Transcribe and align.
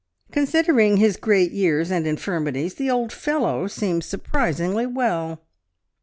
"Considering 0.31 0.97
his 0.97 1.15
great 1.15 1.51
years 1.51 1.91
and 1.91 2.07
infirmities, 2.07 2.73
the 2.73 2.89
old 2.89 3.11
fellow 3.13 3.67
seems 3.67 4.03
surprisingly 4.07 4.87
well." 4.87 5.39